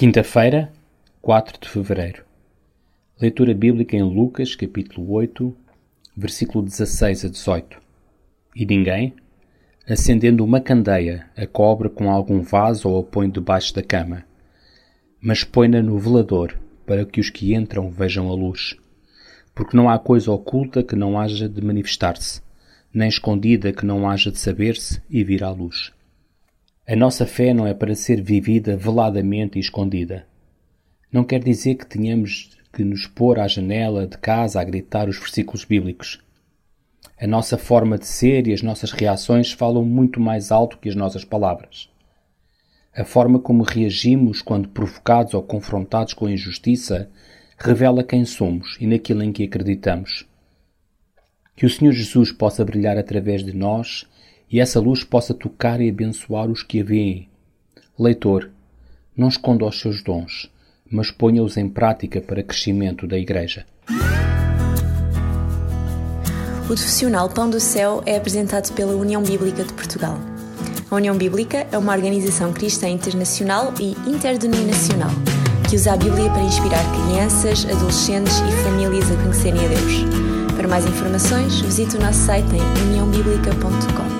[0.00, 0.72] Quinta-feira,
[1.20, 2.24] 4 de fevereiro.
[3.20, 5.54] Leitura bíblica em Lucas, capítulo 8,
[6.16, 7.78] versículo 16 a 18.
[8.56, 9.12] E ninguém,
[9.86, 14.24] acendendo uma candeia, a cobre com algum vaso ou a põe debaixo da cama,
[15.20, 18.78] mas põe-na no velador, para que os que entram vejam a luz.
[19.54, 22.40] Porque não há coisa oculta que não haja de manifestar-se,
[22.90, 25.92] nem escondida que não haja de saber-se e vir à luz.
[26.90, 30.26] A nossa fé não é para ser vivida veladamente e escondida.
[31.12, 35.16] Não quer dizer que tenhamos que nos pôr à janela de casa a gritar os
[35.16, 36.20] versículos bíblicos.
[37.16, 40.96] A nossa forma de ser e as nossas reações falam muito mais alto que as
[40.96, 41.88] nossas palavras.
[42.92, 47.08] A forma como reagimos quando provocados ou confrontados com a injustiça
[47.56, 50.26] revela quem somos e naquilo em que acreditamos.
[51.54, 54.08] Que o Senhor Jesus possa brilhar através de nós
[54.50, 57.28] e essa luz possa tocar e abençoar os que a veem.
[57.98, 58.50] Leitor,
[59.16, 60.50] não esconda os seus dons,
[60.90, 63.64] mas ponha-os em prática para crescimento da Igreja.
[66.62, 70.18] O profissional Pão do Céu é apresentado pela União Bíblica de Portugal.
[70.90, 75.10] A União Bíblica é uma organização cristã internacional e interdenominacional
[75.68, 80.56] que usa a Bíblia para inspirar crianças, adolescentes e famílias a conhecerem a Deus.
[80.56, 84.19] Para mais informações, visite o nosso site em uniãobíblica.com.